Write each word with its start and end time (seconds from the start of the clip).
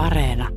Areena. 0.00 0.48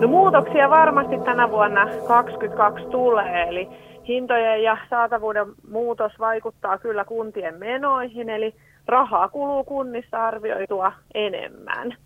No 0.00 0.08
muutoksia 0.08 0.70
varmasti 0.70 1.18
tänä 1.24 1.50
vuonna 1.50 1.86
2022 2.06 2.84
tulee, 2.90 3.48
eli 3.48 3.68
hintojen 4.08 4.62
ja 4.62 4.76
saatavuuden 4.90 5.46
muutos 5.70 6.12
vaikuttaa 6.18 6.78
kyllä 6.78 7.04
kuntien 7.04 7.58
menoihin, 7.58 8.30
eli 8.30 8.54
rahaa 8.86 9.28
kuluu 9.28 9.64
kunnissa 9.64 10.26
arvioitua 10.26 10.92
enemmän. 11.14 11.96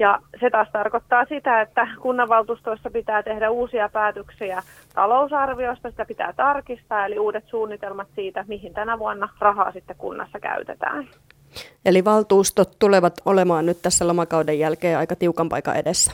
Ja 0.00 0.18
se 0.40 0.50
taas 0.50 0.68
tarkoittaa 0.72 1.24
sitä, 1.24 1.60
että 1.60 1.88
kunnanvaltuustoissa 2.02 2.90
pitää 2.90 3.22
tehdä 3.22 3.50
uusia 3.50 3.88
päätöksiä 3.88 4.62
talousarviosta, 4.94 5.90
sitä 5.90 6.04
pitää 6.04 6.32
tarkistaa, 6.32 7.06
eli 7.06 7.18
uudet 7.18 7.44
suunnitelmat 7.46 8.08
siitä, 8.14 8.44
mihin 8.48 8.74
tänä 8.74 8.98
vuonna 8.98 9.28
rahaa 9.38 9.72
sitten 9.72 9.96
kunnassa 9.96 10.40
käytetään. 10.40 11.08
Eli 11.84 12.04
valtuustot 12.04 12.70
tulevat 12.78 13.14
olemaan 13.24 13.66
nyt 13.66 13.82
tässä 13.82 14.06
lomakauden 14.06 14.58
jälkeen 14.58 14.98
aika 14.98 15.16
tiukan 15.16 15.48
paikan 15.48 15.76
edessä. 15.76 16.12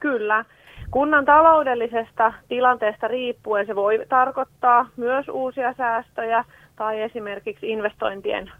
Kyllä. 0.00 0.44
Kunnan 0.90 1.24
taloudellisesta 1.24 2.32
tilanteesta 2.48 3.08
riippuen 3.08 3.66
se 3.66 3.76
voi 3.76 4.06
tarkoittaa 4.08 4.86
myös 4.96 5.28
uusia 5.28 5.74
säästöjä 5.76 6.44
tai 6.76 7.02
esimerkiksi 7.02 7.70
investointien 7.70 8.50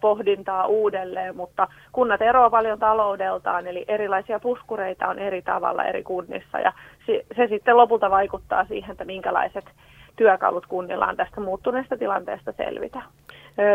pohdintaa 0.00 0.66
uudelleen, 0.66 1.36
mutta 1.36 1.68
kunnat 1.92 2.22
eroavat 2.22 2.50
paljon 2.50 2.78
taloudeltaan, 2.78 3.66
eli 3.66 3.84
erilaisia 3.88 4.40
puskureita 4.40 5.08
on 5.08 5.18
eri 5.18 5.42
tavalla 5.42 5.84
eri 5.84 6.02
kunnissa 6.02 6.58
ja 6.58 6.72
se 7.36 7.46
sitten 7.48 7.76
lopulta 7.76 8.10
vaikuttaa 8.10 8.64
siihen, 8.64 8.90
että 8.90 9.04
minkälaiset 9.04 9.64
työkalut 10.16 10.66
kunnilla 10.66 11.06
on 11.06 11.16
tästä 11.16 11.40
muuttuneesta 11.40 11.96
tilanteesta 11.96 12.52
selvitä. 12.52 13.02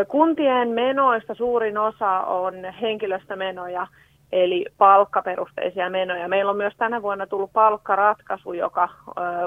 Kuntien 0.08 0.70
menoista 0.70 1.34
suurin 1.36 1.78
osa 1.78 2.20
on 2.20 2.54
henkilöstömenoja, 2.82 3.88
eli 4.32 4.66
palkkaperusteisia 4.78 5.90
menoja. 5.90 6.28
Meillä 6.28 6.52
on 6.52 6.58
myös 6.58 6.74
tänä 6.78 7.02
vuonna 7.02 7.28
tullut 7.28 7.54
palkkaratkaisu, 7.54 8.54
joka 8.54 8.90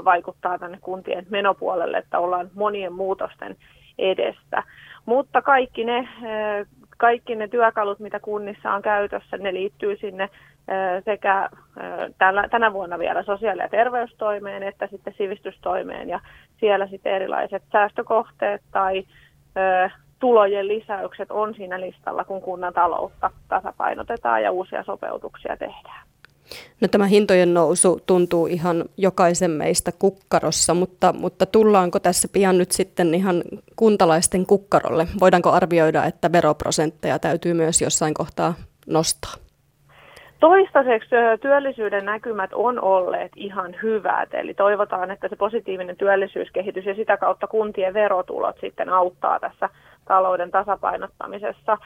vaikuttaa 0.05 0.59
tänne 0.59 0.79
kuntien 0.81 1.27
menopuolelle, 1.31 1.99
että 1.99 2.19
ollaan 2.19 2.51
monien 2.55 2.93
muutosten 2.93 3.57
edestä. 3.99 4.63
Mutta 5.07 5.43
kaikki 5.43 5.85
ne, 5.85 6.09
kaikki 6.97 7.35
ne 7.35 7.49
työkalut, 7.49 7.99
mitä 7.99 8.21
kunnissa 8.21 8.73
on 8.73 8.83
käytössä, 8.83 9.37
ne 9.37 9.55
liittyy 9.55 9.97
sinne 9.97 10.29
sekä 11.05 11.49
tänä 12.51 12.73
vuonna 12.73 12.99
vielä 12.99 13.23
sosiaali- 13.23 13.63
ja 13.63 13.69
terveystoimeen 13.69 14.63
että 14.63 14.87
sitten 14.87 15.15
sivistystoimeen 15.17 16.09
ja 16.09 16.21
siellä 16.61 16.87
sitten 16.87 17.13
erilaiset 17.13 17.63
säästökohteet 17.73 18.63
tai 18.73 19.05
tulojen 20.19 20.69
lisäykset 20.69 21.31
on 21.31 21.55
siinä 21.55 21.81
listalla, 21.81 22.25
kun 22.25 22.43
kunnan 22.43 22.73
taloutta 22.73 23.31
tasapainotetaan 23.49 24.43
ja 24.43 24.51
uusia 24.51 24.85
sopeutuksia 24.85 25.57
tehdään. 25.57 26.07
No 26.81 26.89
tämä 26.89 27.07
hintojen 27.07 27.55
nousu 27.55 28.01
tuntuu 28.07 28.47
ihan 28.47 28.85
jokaisen 28.97 29.51
meistä 29.51 29.91
kukkarossa, 29.99 30.75
mutta, 30.75 31.13
mutta 31.13 31.47
tullaanko 31.47 32.01
tässä 32.01 32.29
pian 32.33 32.59
nyt 32.59 32.73
sitten 32.73 33.15
ihan 33.15 33.43
kuntalaisten 33.77 34.47
kukkarolle? 34.47 35.07
Voidaanko 35.21 35.51
arvioida, 35.51 36.05
että 36.05 36.33
veroprosentteja 36.33 37.19
täytyy 37.19 37.55
myös 37.55 37.83
jossain 37.83 38.15
kohtaa 38.15 38.55
nostaa? 38.87 39.33
Toistaiseksi 40.41 41.11
työllisyyden 41.41 42.05
näkymät 42.05 42.51
on 42.53 42.81
olleet 42.81 43.33
ihan 43.37 43.77
hyvät, 43.83 44.35
eli 44.35 44.55
toivotaan, 44.55 45.11
että 45.11 45.29
se 45.29 45.37
positiivinen 45.37 45.97
työllisyyskehitys 45.97 46.85
ja 46.85 46.95
sitä 46.95 47.17
kautta 47.17 47.47
kuntien 47.47 47.95
verotulot 47.95 48.57
sitten 48.61 48.89
auttaa 48.89 49.41
tässä 49.41 49.69
talouden 50.05 50.51
tasapainottamisessa. 50.51 51.79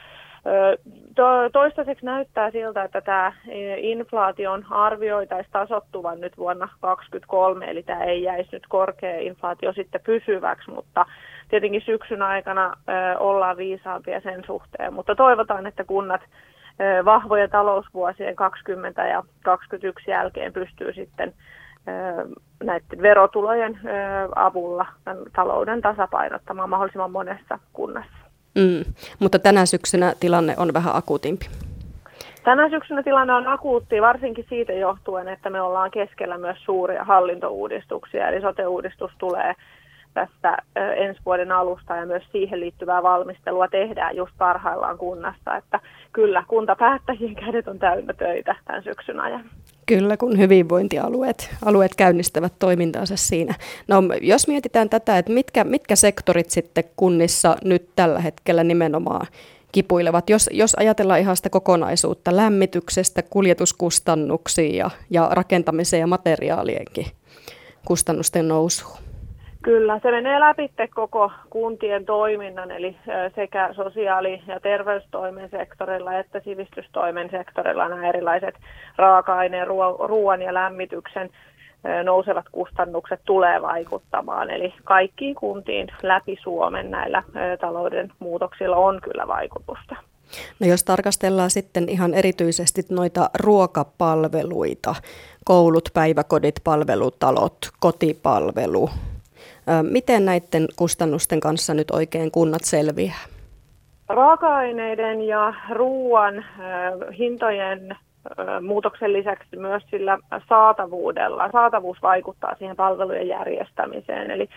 Toistaiseksi 1.53 2.07
näyttää 2.07 2.51
siltä, 2.51 2.83
että 2.83 3.01
tämä 3.01 3.33
inflaation 3.77 4.67
arvioitaisiin 4.71 5.53
tasottuvan 5.53 6.21
nyt 6.21 6.39
vuonna 6.39 6.69
2023, 6.81 7.71
eli 7.71 7.83
tämä 7.83 8.05
ei 8.05 8.23
jäisi 8.23 8.49
nyt 8.53 8.67
korkea 8.69 9.21
inflaatio 9.21 9.73
sitten 9.73 10.01
pysyväksi, 10.05 10.71
mutta 10.71 11.07
tietenkin 11.49 11.83
syksyn 11.87 12.23
aikana 12.23 12.73
ollaan 13.19 13.57
viisaampia 13.57 14.21
sen 14.21 14.45
suhteen, 14.47 14.95
mutta 14.95 15.15
toivotaan, 15.15 15.67
että 15.67 15.85
kunnat 15.85 16.21
vahvojen 17.05 17.51
talousvuosien 17.51 18.37
20 18.37 19.07
ja 19.07 19.23
21 19.45 20.11
jälkeen 20.11 20.53
pystyy 20.53 20.93
sitten 20.93 21.33
näiden 22.65 23.03
verotulojen 23.03 23.81
avulla 24.37 24.87
talouden 25.37 25.83
tasapainottamaan 25.83 26.71
mahdollisimman 26.71 27.13
monessa 27.13 27.59
kunnassa. 27.73 28.19
Mm, 28.55 28.85
mutta 29.19 29.39
tänä 29.39 29.67
syksynä 29.67 30.13
tilanne 30.21 30.55
on 30.57 30.75
vähän 30.75 30.97
akuutimpi. 30.97 31.47
Tänä 32.45 32.71
syksynä 32.71 33.03
tilanne 33.03 33.33
on 33.33 33.47
akuutti, 33.47 34.03
varsinkin 34.03 34.47
siitä 34.49 34.73
johtuen, 34.73 35.29
että 35.29 35.51
me 35.51 35.61
ollaan 35.61 35.91
keskellä 35.91 36.39
myös 36.39 36.59
suuria 36.65 37.05
hallintouudistuksia, 37.05 38.29
eli 38.29 38.41
sote-uudistus 38.41 39.11
tulee 39.19 39.55
tästä 40.15 40.57
ensi 40.97 41.21
vuoden 41.27 41.53
alusta 41.53 41.97
ja 41.97 42.07
myös 42.07 42.23
siihen 42.33 42.61
liittyvää 42.61 43.03
valmistelua 43.03 43.69
tehdään 43.69 44.17
just 44.17 44.33
parhaillaan 44.39 44.99
kunnassa, 44.99 45.57
että 45.57 45.81
kyllä 46.13 46.45
kuntapäättäjien 46.49 47.35
kädet 47.35 47.69
on 47.69 47.79
täynnä 47.79 48.13
töitä 48.13 48.55
tämän 48.65 48.83
syksyn 48.83 49.21
ajan. 49.21 49.45
Kyllä, 49.89 50.17
kun 50.17 50.39
hyvinvointialueet 50.39 51.51
alueet 51.65 51.95
käynnistävät 51.95 52.53
toimintaansa 52.59 53.17
siinä. 53.17 53.55
No, 53.89 53.97
jos 54.21 54.49
mietitään 54.49 54.89
tätä, 54.89 55.19
että 55.19 55.33
mitkä, 55.33 55.65
mitkä 55.65 55.97
sektorit 55.97 56.51
sitten 56.51 56.85
kunnissa 56.97 57.57
nyt 57.65 57.89
tällä 57.97 58.21
hetkellä 58.21 58.65
nimenomaan 58.65 59.27
kipuilevat, 59.73 60.31
jos, 60.31 60.51
jos 60.53 60.75
ajatellaan 60.75 61.21
ihan 61.21 61.37
sitä 61.37 61.51
kokonaisuutta 61.51 62.37
lämmityksestä, 62.37 63.23
kuljetuskustannuksiin 63.23 64.75
ja, 64.75 64.91
ja 65.11 65.29
rakentamiseen 65.33 66.01
ja 66.01 66.07
materiaalienkin 66.07 67.07
kustannusten 67.85 68.49
nousuun. 68.49 69.08
Kyllä, 69.63 70.01
se 70.03 70.11
menee 70.11 70.41
läpi 70.41 70.71
koko 70.95 71.33
kuntien 71.51 72.05
toiminnan, 72.05 72.71
eli 72.71 72.97
sekä 73.35 73.71
sosiaali- 73.77 74.43
ja 74.47 74.61
terveystoimen 74.61 75.51
sektorilla 75.51 76.19
että 76.19 76.41
sivistystoimen 76.41 77.31
sektorilla 77.31 77.89
nämä 77.89 78.09
erilaiset 78.09 78.55
raaka-aineen, 78.97 79.67
ruoan 79.99 80.43
ja 80.43 80.55
lämmityksen 80.55 81.31
nousevat 82.05 82.45
kustannukset 82.53 83.21
tulee 83.25 83.63
vaikuttamaan. 83.63 84.51
Eli 84.51 84.75
kaikkiin 84.85 85.35
kuntiin 85.35 85.89
läpi 86.03 86.37
Suomen 86.43 86.91
näillä 86.91 87.23
talouden 87.61 88.13
muutoksilla 88.19 88.77
on 88.77 89.01
kyllä 89.01 89.27
vaikutusta. 89.27 89.97
No 90.61 90.67
jos 90.67 90.85
tarkastellaan 90.85 91.51
sitten 91.51 91.89
ihan 91.89 92.15
erityisesti 92.15 92.83
noita 92.91 93.31
ruokapalveluita, 93.35 94.95
koulut, 95.45 95.89
päiväkodit, 95.95 96.55
palvelutalot, 96.65 97.59
kotipalvelu, 97.81 98.91
Miten 99.83 100.25
näiden 100.25 100.67
kustannusten 100.77 101.41
kanssa 101.41 101.75
nyt 101.75 101.91
oikein 101.91 102.31
kunnat 102.31 102.65
selviää? 102.65 103.25
Raaka-aineiden 104.09 105.23
ja 105.23 105.55
ruoan 105.71 106.45
hintojen 107.19 107.97
muutoksen 108.63 109.13
lisäksi 109.13 109.57
myös 109.57 109.83
sillä 109.91 110.19
saatavuudella. 110.49 111.49
Saatavuus 111.53 111.99
vaikuttaa 112.03 112.55
siihen 112.59 112.77
palvelujen 112.77 113.29
järjestämiseen. 113.29 114.31
Eli 114.31 114.49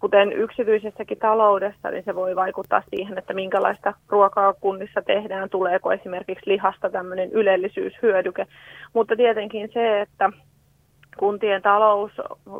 kuten 0.00 0.32
yksityisessäkin 0.32 1.18
taloudessa, 1.18 1.90
niin 1.90 2.04
se 2.04 2.14
voi 2.14 2.36
vaikuttaa 2.36 2.82
siihen, 2.90 3.18
että 3.18 3.34
minkälaista 3.34 3.94
ruokaa 4.08 4.52
kunnissa 4.52 5.02
tehdään, 5.02 5.50
tuleeko 5.50 5.92
esimerkiksi 5.92 6.50
lihasta 6.50 6.90
tämmöinen 6.90 7.32
ylellisyyshyödyke. 7.32 8.46
Mutta 8.92 9.16
tietenkin 9.16 9.70
se, 9.72 10.00
että 10.00 10.30
kuntien 11.20 11.62
talous, 11.62 12.12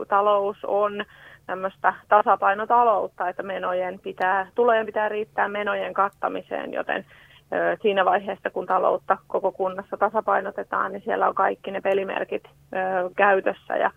talous 0.08 0.64
on 0.64 1.04
tämmöistä 1.46 1.94
tasapainotaloutta, 2.08 3.28
että 3.28 3.42
menojen 3.42 4.00
pitää, 4.00 4.46
tulojen 4.54 4.86
pitää 4.86 5.08
riittää 5.08 5.48
menojen 5.48 5.94
kattamiseen, 5.94 6.72
joten 6.72 7.04
siinä 7.82 8.04
vaiheessa, 8.04 8.50
kun 8.50 8.66
taloutta 8.66 9.18
koko 9.26 9.52
kunnassa 9.52 9.96
tasapainotetaan, 9.96 10.92
niin 10.92 11.02
siellä 11.04 11.28
on 11.28 11.34
kaikki 11.34 11.70
ne 11.70 11.80
pelimerkit 11.80 12.42
käytössä 13.16 13.76
ja 13.76 13.90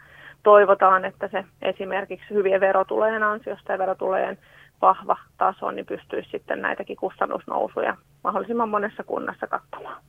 toivotaan, 0.44 1.06
että 1.06 1.28
se 1.28 1.46
esimerkiksi 1.62 2.34
hyvien 2.34 2.62
verotulojen 2.62 3.24
ansiosta 3.24 3.72
ja 3.72 3.78
verotulojen 3.78 4.38
vahva 4.82 5.18
taso, 5.38 5.72
niin 5.72 5.86
pystyisi 5.86 6.30
sitten 6.30 6.62
näitäkin 6.62 6.98
kustannusnousuja 6.98 7.98
mahdollisimman 8.24 8.70
monessa 8.70 9.04
kunnassa 9.04 9.48
kattamaan. 9.48 10.02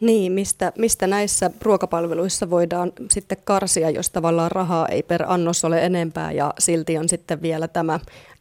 Niin, 0.00 0.32
mistä, 0.32 0.72
mistä 0.78 1.06
näissä 1.06 1.50
ruokapalveluissa 1.62 2.50
voidaan 2.50 2.92
sitten 3.10 3.38
karsia, 3.44 3.90
jos 3.90 4.10
tavallaan 4.10 4.50
rahaa 4.50 4.88
ei 4.88 5.02
per 5.02 5.22
annos 5.26 5.64
ole 5.64 5.84
enempää 5.84 6.32
ja 6.32 6.50
silti 6.58 6.98
on 6.98 7.08
sitten 7.08 7.42
vielä 7.42 7.68
tämä 7.68 7.98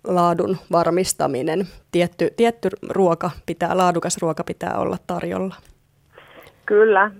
laadun 0.07 0.57
varmistaminen. 0.71 1.68
Tietty, 1.91 2.33
tietty 2.38 2.69
ruoka 2.89 3.31
pitää, 3.45 3.77
laadukas 3.77 4.18
ruoka 4.21 4.44
pitää 4.44 4.77
olla 4.77 4.97
tarjolla. 5.07 5.56
Kyllä. 6.65 7.12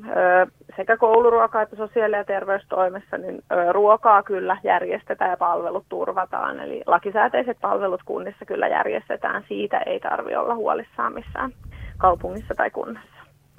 sekä 0.76 0.98
kouluruokaa 0.98 1.62
että 1.62 1.76
sosiaali- 1.76 2.16
ja 2.16 2.24
terveystoimessa 2.24 3.18
niin 3.18 3.44
ruokaa 3.72 4.24
kyllä 4.24 4.58
järjestetään 4.64 5.32
ja 5.32 5.38
palvelut 5.38 5.86
turvataan. 5.90 6.60
Eli 6.60 6.82
lakisääteiset 6.86 7.58
palvelut 7.62 8.02
kunnissa 8.06 8.46
kyllä 8.46 8.68
järjestetään. 8.68 9.44
Siitä 9.48 9.78
ei 9.78 10.00
tarvitse 10.00 10.38
olla 10.38 10.56
huolissaan 10.56 11.14
missään 11.14 11.52
kaupungissa 11.98 12.56
tai 12.56 12.72
kunnassa. 12.72 13.13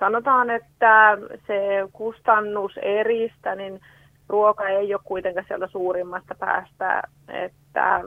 Sanotaan, 0.04 0.50
että 0.50 1.18
se 1.46 1.88
kustannus 1.92 2.72
eristä, 2.82 3.54
niin 3.54 3.80
ruoka 4.28 4.68
ei 4.68 4.94
ole 4.94 5.00
kuitenkaan 5.04 5.46
sieltä 5.48 5.66
suurimmasta 5.66 6.34
päästä, 6.34 7.02
että 7.28 8.04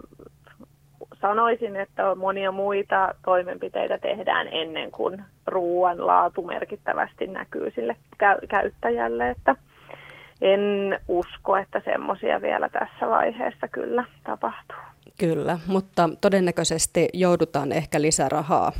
sanoisin, 1.22 1.76
että 1.76 2.16
monia 2.16 2.52
muita 2.52 3.16
toimenpiteitä 3.26 3.98
tehdään 3.98 4.48
ennen 4.52 4.92
kuin 4.92 5.24
ruoan 5.48 6.08
laatu 6.08 6.42
merkittävästi 6.42 7.28
näkyy 7.28 7.72
sille 7.76 7.96
käyttäjälle, 8.50 9.30
että 9.30 9.56
en 10.42 10.62
usko, 11.08 11.58
että 11.58 11.82
semmoisia 11.86 12.42
vielä 12.42 12.70
tässä 12.70 13.08
vaiheessa 13.08 13.68
kyllä 13.68 14.06
tapahtuu. 14.24 14.78
Kyllä, 15.20 15.60
mutta 15.68 16.10
todennäköisesti 16.22 17.10
joudutaan 17.14 17.72
ehkä 17.72 18.02
lisärahaa 18.02 18.72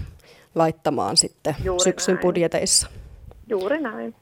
laittamaan 0.56 1.18
sitten 1.18 1.56
Juuri 1.64 1.84
syksyn 1.84 2.16
näin. 2.16 2.22
budjeteissa. 2.22 3.07
Juuri 3.50 3.80
näin. 3.82 4.16